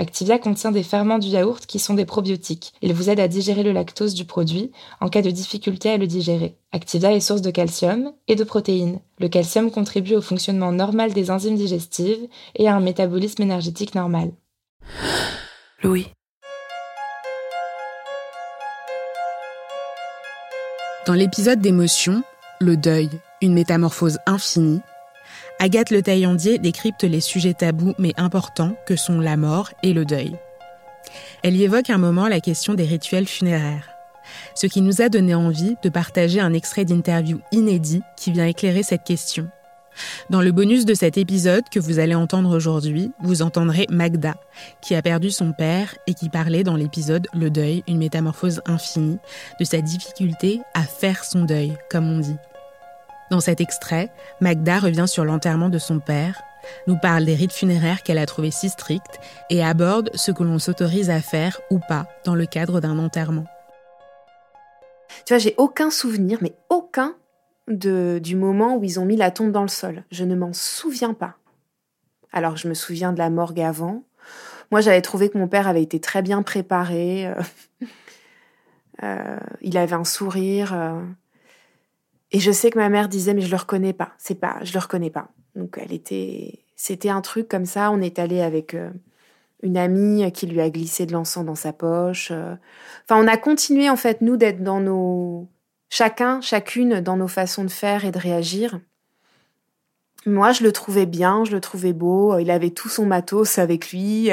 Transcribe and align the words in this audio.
Activia 0.00 0.38
contient 0.38 0.72
des 0.72 0.82
ferments 0.82 1.18
du 1.18 1.28
yaourt 1.28 1.66
qui 1.66 1.78
sont 1.78 1.92
des 1.92 2.06
probiotiques. 2.06 2.72
Ils 2.80 2.94
vous 2.94 3.10
aident 3.10 3.20
à 3.20 3.28
digérer 3.28 3.62
le 3.62 3.72
lactose 3.72 4.14
du 4.14 4.24
produit 4.24 4.72
en 5.02 5.10
cas 5.10 5.20
de 5.20 5.30
difficulté 5.30 5.90
à 5.90 5.98
le 5.98 6.06
digérer. 6.06 6.56
Activia 6.72 7.12
est 7.12 7.20
source 7.20 7.42
de 7.42 7.50
calcium 7.50 8.14
et 8.26 8.34
de 8.34 8.42
protéines. 8.42 9.00
Le 9.18 9.28
calcium 9.28 9.70
contribue 9.70 10.14
au 10.14 10.22
fonctionnement 10.22 10.72
normal 10.72 11.12
des 11.12 11.30
enzymes 11.30 11.56
digestives 11.56 12.26
et 12.56 12.66
à 12.66 12.74
un 12.74 12.80
métabolisme 12.80 13.42
énergétique 13.42 13.94
normal. 13.94 14.30
Louis. 15.82 16.06
Dans 21.06 21.12
l'épisode 21.12 21.60
d'émotion, 21.60 22.22
le 22.58 22.78
deuil, 22.78 23.10
une 23.42 23.52
métamorphose 23.52 24.16
infinie, 24.24 24.80
Agathe 25.62 25.90
Le 25.90 26.00
Taillandier 26.00 26.58
décrypte 26.58 27.04
les 27.04 27.20
sujets 27.20 27.52
tabous 27.52 27.92
mais 27.98 28.14
importants 28.16 28.74
que 28.86 28.96
sont 28.96 29.20
la 29.20 29.36
mort 29.36 29.68
et 29.82 29.92
le 29.92 30.06
deuil. 30.06 30.34
Elle 31.42 31.54
y 31.54 31.64
évoque 31.64 31.90
un 31.90 31.98
moment 31.98 32.28
la 32.28 32.40
question 32.40 32.72
des 32.72 32.86
rituels 32.86 33.28
funéraires, 33.28 33.90
ce 34.54 34.66
qui 34.66 34.80
nous 34.80 35.02
a 35.02 35.10
donné 35.10 35.34
envie 35.34 35.76
de 35.82 35.90
partager 35.90 36.40
un 36.40 36.54
extrait 36.54 36.86
d'interview 36.86 37.40
inédit 37.52 38.00
qui 38.16 38.32
vient 38.32 38.46
éclairer 38.46 38.82
cette 38.82 39.04
question. 39.04 39.50
Dans 40.30 40.40
le 40.40 40.50
bonus 40.50 40.86
de 40.86 40.94
cet 40.94 41.18
épisode 41.18 41.68
que 41.68 41.78
vous 41.78 41.98
allez 41.98 42.14
entendre 42.14 42.56
aujourd'hui, 42.56 43.12
vous 43.20 43.42
entendrez 43.42 43.86
Magda, 43.90 44.36
qui 44.80 44.94
a 44.94 45.02
perdu 45.02 45.30
son 45.30 45.52
père 45.52 45.94
et 46.06 46.14
qui 46.14 46.30
parlait 46.30 46.64
dans 46.64 46.76
l'épisode 46.76 47.26
Le 47.34 47.50
deuil, 47.50 47.84
une 47.86 47.98
métamorphose 47.98 48.62
infinie, 48.64 49.18
de 49.58 49.64
sa 49.64 49.82
difficulté 49.82 50.62
à 50.72 50.84
faire 50.84 51.22
son 51.22 51.44
deuil, 51.44 51.76
comme 51.90 52.10
on 52.10 52.18
dit. 52.20 52.36
Dans 53.30 53.40
cet 53.40 53.60
extrait, 53.60 54.10
Magda 54.40 54.80
revient 54.80 55.06
sur 55.06 55.24
l'enterrement 55.24 55.68
de 55.68 55.78
son 55.78 56.00
père, 56.00 56.42
nous 56.86 56.98
parle 56.98 57.24
des 57.24 57.34
rites 57.34 57.52
funéraires 57.52 58.02
qu'elle 58.02 58.18
a 58.18 58.26
trouvés 58.26 58.50
si 58.50 58.68
stricts 58.68 59.20
et 59.50 59.64
aborde 59.64 60.10
ce 60.14 60.32
que 60.32 60.42
l'on 60.42 60.58
s'autorise 60.58 61.10
à 61.10 61.20
faire 61.20 61.60
ou 61.70 61.78
pas 61.78 62.06
dans 62.24 62.34
le 62.34 62.46
cadre 62.46 62.80
d'un 62.80 62.98
enterrement. 62.98 63.46
Tu 65.24 65.32
vois, 65.32 65.38
j'ai 65.38 65.54
aucun 65.58 65.90
souvenir, 65.90 66.38
mais 66.40 66.54
aucun, 66.68 67.14
de, 67.68 68.18
du 68.22 68.34
moment 68.36 68.76
où 68.76 68.84
ils 68.84 68.98
ont 68.98 69.04
mis 69.04 69.16
la 69.16 69.30
tombe 69.30 69.52
dans 69.52 69.62
le 69.62 69.68
sol. 69.68 70.02
Je 70.10 70.24
ne 70.24 70.34
m'en 70.34 70.52
souviens 70.52 71.14
pas. 71.14 71.36
Alors, 72.32 72.56
je 72.56 72.68
me 72.68 72.74
souviens 72.74 73.12
de 73.12 73.18
la 73.18 73.30
morgue 73.30 73.60
avant. 73.60 74.02
Moi, 74.70 74.80
j'avais 74.80 75.02
trouvé 75.02 75.30
que 75.30 75.38
mon 75.38 75.48
père 75.48 75.68
avait 75.68 75.82
été 75.82 76.00
très 76.00 76.22
bien 76.22 76.42
préparé. 76.42 77.26
Euh, 77.26 77.34
euh, 79.04 79.38
il 79.62 79.78
avait 79.78 79.94
un 79.94 80.04
sourire. 80.04 80.74
Euh, 80.74 81.00
et 82.32 82.40
je 82.40 82.52
sais 82.52 82.70
que 82.70 82.78
ma 82.78 82.88
mère 82.88 83.08
disait 83.08 83.34
mais 83.34 83.40
je 83.40 83.50
le 83.50 83.56
reconnais 83.56 83.92
pas, 83.92 84.12
c'est 84.18 84.34
pas, 84.36 84.58
je 84.62 84.72
le 84.72 84.78
reconnais 84.78 85.10
pas. 85.10 85.28
Donc 85.56 85.78
elle 85.80 85.92
était, 85.92 86.60
c'était 86.76 87.10
un 87.10 87.20
truc 87.20 87.48
comme 87.48 87.66
ça. 87.66 87.90
On 87.90 88.00
est 88.00 88.18
allé 88.18 88.40
avec 88.40 88.74
euh, 88.74 88.90
une 89.62 89.76
amie 89.76 90.30
qui 90.32 90.46
lui 90.46 90.60
a 90.60 90.70
glissé 90.70 91.06
de 91.06 91.12
l'encens 91.12 91.44
dans 91.44 91.54
sa 91.54 91.72
poche. 91.72 92.30
Euh. 92.30 92.54
Enfin, 93.04 93.22
on 93.22 93.26
a 93.26 93.36
continué 93.36 93.90
en 93.90 93.96
fait 93.96 94.20
nous 94.20 94.36
d'être 94.36 94.62
dans 94.62 94.80
nos, 94.80 95.48
chacun, 95.88 96.40
chacune 96.40 97.00
dans 97.00 97.16
nos 97.16 97.28
façons 97.28 97.64
de 97.64 97.70
faire 97.70 98.04
et 98.04 98.12
de 98.12 98.18
réagir. 98.18 98.78
Moi, 100.26 100.52
je 100.52 100.62
le 100.62 100.70
trouvais 100.70 101.06
bien, 101.06 101.44
je 101.44 101.52
le 101.52 101.62
trouvais 101.62 101.94
beau. 101.94 102.38
Il 102.38 102.50
avait 102.50 102.70
tout 102.70 102.90
son 102.90 103.06
matos 103.06 103.58
avec 103.58 103.90
lui. 103.90 104.28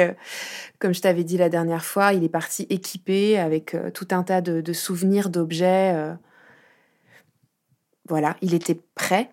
Comme 0.78 0.92
je 0.92 1.00
t'avais 1.00 1.24
dit 1.24 1.38
la 1.38 1.48
dernière 1.48 1.84
fois, 1.84 2.12
il 2.12 2.24
est 2.24 2.28
parti 2.28 2.66
équipé 2.68 3.38
avec 3.38 3.74
euh, 3.74 3.90
tout 3.90 4.08
un 4.10 4.22
tas 4.22 4.42
de, 4.42 4.60
de 4.60 4.72
souvenirs, 4.74 5.30
d'objets 5.30 6.14
voilà, 8.08 8.36
il 8.42 8.54
était 8.54 8.80
prêt. 8.94 9.30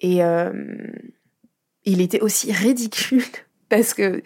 Et 0.00 0.24
euh, 0.24 0.52
il 1.84 2.00
était 2.00 2.20
aussi 2.20 2.52
ridicule 2.52 3.24
parce 3.68 3.94
que 3.94 4.20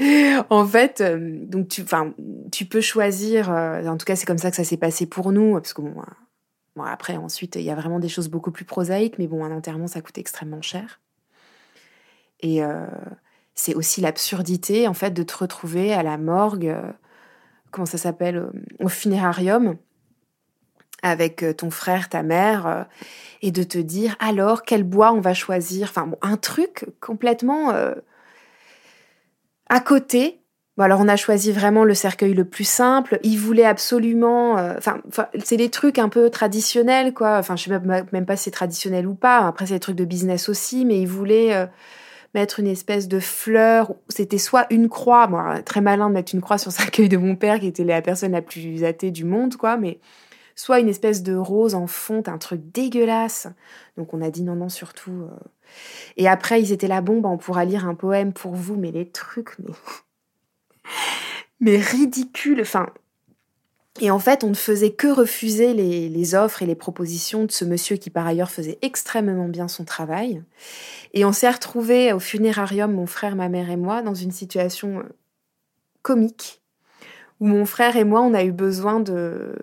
en 0.50 0.66
fait 0.66 1.00
euh, 1.00 1.44
donc 1.44 1.68
tu 1.68 2.64
peux 2.64 2.80
choisir 2.80 3.50
euh, 3.50 3.84
en 3.86 3.96
tout 3.96 4.06
cas 4.06 4.16
c'est 4.16 4.24
comme 4.24 4.38
ça 4.38 4.50
que 4.50 4.56
ça 4.56 4.64
s'est 4.64 4.78
passé 4.78 5.04
pour 5.06 5.32
nous 5.32 5.54
parce 5.54 5.74
que 5.74 5.82
bon, 5.82 6.82
après 6.82 7.16
ensuite 7.16 7.56
il 7.56 7.62
y 7.62 7.70
a 7.70 7.74
vraiment 7.74 7.98
des 7.98 8.08
choses 8.08 8.28
beaucoup 8.28 8.52
plus 8.52 8.64
prosaïques 8.64 9.18
mais 9.18 9.26
bon 9.26 9.44
un 9.44 9.52
enterrement 9.52 9.86
ça 9.86 10.00
coûte 10.00 10.16
extrêmement 10.16 10.62
cher 10.62 11.00
et 12.40 12.60
c'est 13.54 13.74
aussi 13.74 14.00
l'absurdité 14.00 14.88
en 14.88 14.94
fait 14.94 15.10
de 15.10 15.22
te 15.22 15.36
retrouver 15.36 15.92
à 15.92 16.02
la 16.02 16.16
morgue 16.16 16.74
comment 17.70 17.86
ça 17.86 17.98
s'appelle 17.98 18.48
au 18.80 18.88
funérarium 18.88 19.76
avec 21.04 21.42
euh, 21.42 21.53
ton 21.53 21.70
frère, 21.70 22.09
ta 22.09 22.22
mère, 22.22 22.66
euh, 22.66 22.82
et 23.42 23.53
de 23.53 23.62
te 23.62 23.78
dire 23.78 24.16
alors 24.19 24.62
quel 24.62 24.82
bois 24.82 25.12
on 25.12 25.20
va 25.20 25.34
choisir? 25.34 25.88
Enfin, 25.91 26.06
bon, 26.06 26.16
un 26.22 26.37
truc 26.37 26.87
complètement 27.00 27.70
euh, 27.70 27.94
à 29.69 29.81
côté. 29.81 30.41
Bon, 30.76 30.84
alors 30.84 31.00
on 31.00 31.09
a 31.09 31.16
choisi 31.16 31.53
vraiment 31.53 31.84
le 31.84 31.94
cercueil 31.94 32.32
le 32.32 32.47
plus 32.47 32.64
simple. 32.64 33.20
Il 33.22 33.38
voulait 33.38 33.66
absolument, 33.66 34.54
enfin, 34.76 35.00
c'est 35.44 35.56
des 35.56 35.69
trucs 35.69 36.00
un 36.00 36.09
peu 36.09 36.31
traditionnels, 36.31 37.14
quoi. 37.14 37.37
Enfin, 37.38 37.55
je 37.55 37.64
sais 37.64 37.70
même, 37.70 38.26
pas 38.26 38.37
si 38.37 38.44
c'est 38.44 38.50
traditionnel 38.50 39.06
ou 39.06 39.14
pas. 39.14 39.46
Après, 39.46 39.67
c'est 39.67 39.75
des 39.75 39.81
trucs 39.81 39.94
de 39.94 40.05
business 40.05 40.49
aussi, 40.49 40.84
mais 40.84 40.99
il 40.99 41.06
voulait 41.06 41.69
mettre 42.34 42.58
une 42.58 42.67
espèce 42.67 43.06
de 43.06 43.20
fleur. 43.20 43.94
C'était 44.08 44.38
soit 44.38 44.67
une 44.70 44.88
croix, 44.88 45.28
moi, 45.28 45.62
très 45.62 45.81
malin 45.81 46.08
de 46.08 46.14
mettre 46.14 46.34
une 46.34 46.40
croix 46.40 46.58
sur 46.58 46.70
le 46.70 46.75
cercueil 46.75 47.08
de 47.08 47.19
mon 47.19 47.37
père, 47.37 47.61
qui 47.61 47.69
était 47.69 47.84
la 47.84 48.02
personne 48.02 48.32
la 48.32 48.43
plus 48.43 48.82
athée 48.82 49.12
du 49.12 49.25
monde, 49.25 49.55
quoi, 49.55 49.76
mais 49.76 50.00
soit 50.54 50.80
une 50.80 50.88
espèce 50.88 51.22
de 51.22 51.34
rose 51.34 51.74
en 51.74 51.86
fonte, 51.86 52.28
un 52.28 52.38
truc 52.38 52.60
dégueulasse. 52.72 53.48
Donc 53.96 54.14
on 54.14 54.22
a 54.22 54.30
dit 54.30 54.42
non, 54.42 54.56
non, 54.56 54.68
surtout. 54.68 55.22
Euh. 55.22 55.48
Et 56.16 56.28
après, 56.28 56.60
ils 56.60 56.72
étaient 56.72 56.88
là, 56.88 57.00
bon, 57.00 57.20
bah, 57.20 57.28
on 57.28 57.38
pourra 57.38 57.64
lire 57.64 57.86
un 57.86 57.94
poème 57.94 58.32
pour 58.32 58.54
vous, 58.54 58.76
mais 58.76 58.92
les 58.92 59.08
trucs, 59.08 59.58
mais. 59.58 59.72
mais 61.60 61.76
ridicules. 61.78 62.60
Enfin. 62.60 62.88
Et 64.00 64.10
en 64.10 64.18
fait, 64.18 64.42
on 64.42 64.48
ne 64.48 64.54
faisait 64.54 64.90
que 64.90 65.06
refuser 65.06 65.72
les, 65.72 66.08
les 66.08 66.34
offres 66.34 66.62
et 66.62 66.66
les 66.66 66.74
propositions 66.74 67.44
de 67.44 67.52
ce 67.52 67.64
monsieur 67.64 67.96
qui, 67.96 68.10
par 68.10 68.26
ailleurs, 68.26 68.50
faisait 68.50 68.78
extrêmement 68.82 69.46
bien 69.46 69.68
son 69.68 69.84
travail. 69.84 70.42
Et 71.12 71.24
on 71.24 71.32
s'est 71.32 71.48
retrouvés 71.50 72.12
au 72.12 72.18
funérarium, 72.18 72.92
mon 72.92 73.06
frère, 73.06 73.36
ma 73.36 73.48
mère 73.48 73.70
et 73.70 73.76
moi, 73.76 74.02
dans 74.02 74.14
une 74.14 74.32
situation 74.32 74.98
euh, 74.98 75.04
comique 76.02 76.60
où 77.40 77.46
mon 77.46 77.66
frère 77.66 77.96
et 77.96 78.04
moi, 78.04 78.20
on 78.20 78.34
a 78.34 78.44
eu 78.44 78.52
besoin 78.52 79.00
de, 79.00 79.54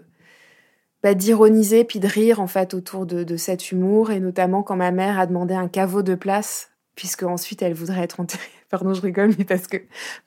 bah, 1.03 1.13
d'ironiser 1.13 1.83
puis 1.83 1.99
de 1.99 2.07
rire 2.07 2.39
en 2.39 2.47
fait 2.47 2.73
autour 2.73 3.05
de, 3.05 3.23
de, 3.23 3.37
cet 3.37 3.71
humour 3.71 4.11
et 4.11 4.19
notamment 4.19 4.63
quand 4.63 4.75
ma 4.75 4.91
mère 4.91 5.19
a 5.19 5.25
demandé 5.25 5.53
un 5.53 5.67
caveau 5.67 6.03
de 6.03 6.15
place 6.15 6.69
puisque 6.95 7.23
ensuite 7.23 7.61
elle 7.61 7.73
voudrait 7.73 8.03
être 8.03 8.19
enterrée. 8.19 8.43
Pardon, 8.69 8.93
je 8.93 9.01
rigole, 9.01 9.33
mais 9.37 9.43
parce 9.43 9.67
que 9.67 9.77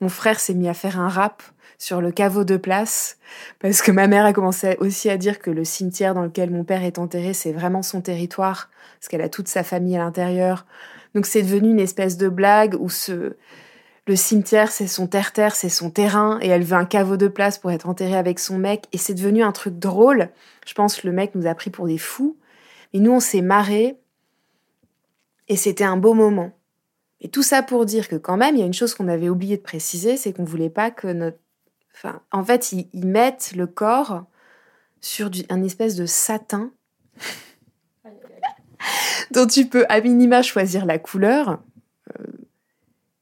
mon 0.00 0.08
frère 0.08 0.40
s'est 0.40 0.54
mis 0.54 0.68
à 0.68 0.74
faire 0.74 0.98
un 0.98 1.08
rap 1.08 1.42
sur 1.78 2.00
le 2.00 2.12
caveau 2.12 2.44
de 2.44 2.56
place 2.56 3.18
parce 3.58 3.82
que 3.82 3.90
ma 3.90 4.06
mère 4.06 4.24
a 4.24 4.32
commencé 4.32 4.76
aussi 4.80 5.10
à 5.10 5.16
dire 5.16 5.38
que 5.38 5.50
le 5.50 5.64
cimetière 5.64 6.14
dans 6.14 6.22
lequel 6.22 6.50
mon 6.50 6.64
père 6.64 6.84
est 6.84 6.98
enterré 6.98 7.34
c'est 7.34 7.52
vraiment 7.52 7.82
son 7.82 8.00
territoire 8.00 8.70
parce 8.98 9.08
qu'elle 9.08 9.22
a 9.22 9.28
toute 9.28 9.48
sa 9.48 9.62
famille 9.62 9.96
à 9.96 10.00
l'intérieur. 10.00 10.66
Donc 11.14 11.26
c'est 11.26 11.42
devenu 11.42 11.70
une 11.70 11.80
espèce 11.80 12.16
de 12.16 12.28
blague 12.28 12.76
où 12.80 12.88
ce 12.88 13.36
le 14.06 14.16
cimetière, 14.16 14.70
c'est 14.70 14.86
son 14.86 15.06
terre-terre, 15.06 15.56
c'est 15.56 15.70
son 15.70 15.90
terrain, 15.90 16.38
et 16.42 16.48
elle 16.48 16.62
veut 16.62 16.76
un 16.76 16.84
caveau 16.84 17.16
de 17.16 17.28
place 17.28 17.58
pour 17.58 17.70
être 17.70 17.88
enterrée 17.88 18.16
avec 18.16 18.38
son 18.38 18.58
mec, 18.58 18.84
et 18.92 18.98
c'est 18.98 19.14
devenu 19.14 19.42
un 19.42 19.52
truc 19.52 19.78
drôle. 19.78 20.28
Je 20.66 20.74
pense 20.74 21.00
que 21.00 21.06
le 21.06 21.12
mec 21.12 21.34
nous 21.34 21.46
a 21.46 21.54
pris 21.54 21.70
pour 21.70 21.86
des 21.86 21.98
fous, 21.98 22.36
mais 22.92 23.00
nous, 23.00 23.12
on 23.12 23.20
s'est 23.20 23.40
marrés, 23.40 23.98
et 25.48 25.56
c'était 25.56 25.84
un 25.84 25.96
beau 25.96 26.12
moment. 26.12 26.52
Et 27.20 27.28
tout 27.30 27.42
ça 27.42 27.62
pour 27.62 27.86
dire 27.86 28.08
que 28.08 28.16
quand 28.16 28.36
même, 28.36 28.56
il 28.56 28.60
y 28.60 28.62
a 28.62 28.66
une 28.66 28.74
chose 28.74 28.94
qu'on 28.94 29.08
avait 29.08 29.30
oublié 29.30 29.56
de 29.56 29.62
préciser, 29.62 30.18
c'est 30.18 30.34
qu'on 30.34 30.44
voulait 30.44 30.70
pas 30.70 30.90
que 30.90 31.06
notre... 31.06 31.38
Enfin, 31.94 32.20
en 32.32 32.44
fait, 32.44 32.72
ils, 32.72 33.06
mettent 33.06 33.52
le 33.56 33.66
corps 33.66 34.24
sur 35.00 35.30
du, 35.30 35.44
un 35.48 35.62
espèce 35.62 35.94
de 35.94 36.06
satin 36.06 36.72
dont 39.30 39.46
tu 39.46 39.66
peux 39.66 39.86
à 39.88 40.00
minima 40.00 40.42
choisir 40.42 40.84
la 40.84 40.98
couleur. 40.98 41.62
Euh, 42.18 42.24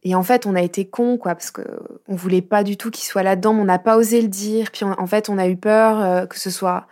et 0.05 0.15
en 0.17 0.23
fait, 0.25 0.47
on 0.47 0.57
a 0.57 0.63
été 0.63 0.85
con, 0.85 1.17
quoi, 1.17 1.35
parce 1.35 1.53
que 1.53 1.63
on 2.09 2.17
voulait 2.17 2.43
pas 2.43 2.65
du 2.65 2.77
tout 2.77 2.91
qu'il 2.91 3.05
soit 3.05 3.23
là-dedans, 3.23 3.55
mais 3.55 3.63
on 3.63 3.67
n'a 3.67 3.79
pas 3.79 3.97
osé 3.97 4.21
le 4.21 4.29
dire. 4.29 4.73
Puis 4.73 4.85
en 4.85 5.07
fait, 5.07 5.29
on 5.29 5.39
a 5.39 5.47
eu 5.47 5.57
peur 5.57 6.01
euh, 6.01 6.27
que 6.27 6.39
ce 6.39 6.51
soit. 6.51 6.87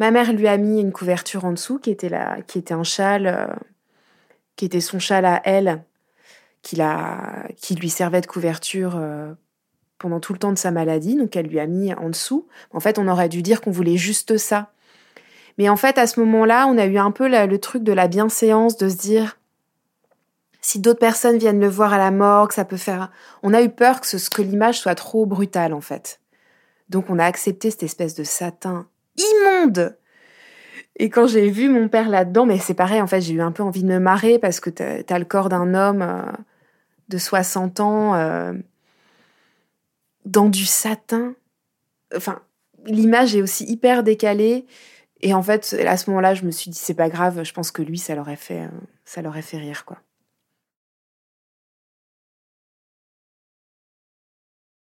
Ma 0.00 0.10
mère 0.10 0.32
lui 0.32 0.48
a 0.48 0.56
mis 0.56 0.80
une 0.80 0.92
couverture 0.92 1.44
en 1.44 1.52
dessous, 1.52 1.78
qui 1.78 1.90
était 1.90 2.08
là, 2.08 2.38
qui 2.46 2.58
était 2.58 2.74
un 2.74 2.82
châle, 2.82 3.26
euh, 3.28 3.54
qui 4.56 4.64
était 4.64 4.80
son 4.80 4.98
châle 4.98 5.26
à 5.26 5.40
elle, 5.44 5.84
qui 6.62 6.80
a, 6.80 7.46
qui 7.56 7.76
lui 7.76 7.88
servait 7.88 8.20
de 8.20 8.26
couverture 8.26 8.96
euh, 8.96 9.32
pendant 9.98 10.18
tout 10.18 10.32
le 10.32 10.40
temps 10.40 10.52
de 10.52 10.58
sa 10.58 10.72
maladie. 10.72 11.14
Donc 11.14 11.36
elle 11.36 11.46
lui 11.46 11.60
a 11.60 11.66
mis 11.68 11.94
en 11.94 12.08
dessous. 12.08 12.48
En 12.72 12.80
fait, 12.80 12.98
on 12.98 13.06
aurait 13.06 13.28
dû 13.28 13.42
dire 13.42 13.60
qu'on 13.60 13.70
voulait 13.70 13.96
juste 13.96 14.38
ça. 14.38 14.72
Mais 15.56 15.68
en 15.68 15.76
fait, 15.76 15.98
à 15.98 16.06
ce 16.08 16.18
moment-là, 16.20 16.66
on 16.66 16.76
a 16.78 16.86
eu 16.86 16.98
un 16.98 17.12
peu 17.12 17.28
le 17.28 17.58
truc 17.58 17.84
de 17.84 17.92
la 17.92 18.08
bienséance, 18.08 18.76
de 18.76 18.88
se 18.88 18.96
dire 18.96 19.38
si 20.66 20.80
d'autres 20.80 20.98
personnes 20.98 21.38
viennent 21.38 21.60
le 21.60 21.68
voir 21.68 21.92
à 21.92 21.96
la 21.96 22.10
morgue, 22.10 22.50
ça 22.50 22.64
peut 22.64 22.76
faire. 22.76 23.12
On 23.44 23.54
a 23.54 23.62
eu 23.62 23.68
peur 23.68 24.00
que, 24.00 24.06
ce, 24.08 24.28
que 24.28 24.42
l'image 24.42 24.80
soit 24.80 24.96
trop 24.96 25.24
brutale, 25.24 25.72
en 25.72 25.80
fait. 25.80 26.20
Donc, 26.88 27.08
on 27.08 27.20
a 27.20 27.24
accepté 27.24 27.70
cette 27.70 27.84
espèce 27.84 28.16
de 28.16 28.24
satin 28.24 28.88
immonde. 29.16 29.96
Et 30.96 31.08
quand 31.08 31.28
j'ai 31.28 31.50
vu 31.50 31.68
mon 31.68 31.88
père 31.88 32.08
là-dedans, 32.08 32.46
mais 32.46 32.58
c'est 32.58 32.74
pareil, 32.74 33.00
en 33.00 33.06
fait, 33.06 33.20
j'ai 33.20 33.34
eu 33.34 33.42
un 33.42 33.52
peu 33.52 33.62
envie 33.62 33.84
de 33.84 33.88
me 33.88 34.00
marrer 34.00 34.40
parce 34.40 34.58
que 34.58 34.68
t'as 34.68 35.02
as 35.08 35.18
le 35.20 35.24
corps 35.24 35.50
d'un 35.50 35.72
homme 35.72 36.02
euh, 36.02 36.32
de 37.10 37.18
60 37.18 37.78
ans 37.78 38.16
euh, 38.16 38.52
dans 40.24 40.48
du 40.48 40.66
satin. 40.66 41.36
Enfin, 42.12 42.40
l'image 42.86 43.36
est 43.36 43.42
aussi 43.42 43.66
hyper 43.66 44.02
décalée. 44.02 44.66
Et 45.20 45.32
en 45.32 45.44
fait, 45.44 45.76
à 45.86 45.96
ce 45.96 46.10
moment-là, 46.10 46.34
je 46.34 46.42
me 46.42 46.50
suis 46.50 46.72
dit, 46.72 46.78
c'est 46.78 46.94
pas 46.94 47.08
grave, 47.08 47.44
je 47.44 47.52
pense 47.52 47.70
que 47.70 47.82
lui, 47.82 47.98
ça 47.98 48.16
l'aurait 48.16 48.34
fait, 48.34 48.62
euh, 48.62 48.80
ça 49.04 49.22
l'aurait 49.22 49.42
fait 49.42 49.58
rire, 49.58 49.84
quoi. 49.84 49.98